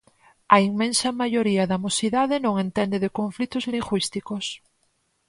A 0.55 0.57
inmensa 0.69 1.17
maioría 1.21 1.63
da 1.71 1.81
mocidade 1.85 2.35
non 2.45 2.53
entende 2.65 2.97
de 3.03 3.13
conflitos 3.19 3.63
lingüísticos. 3.73 4.45